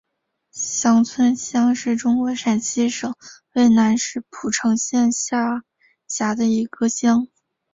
[0.49, 3.13] 翔村乡是中国陕西省
[3.53, 5.61] 渭南市蒲城县下
[6.07, 7.27] 辖的一个乡。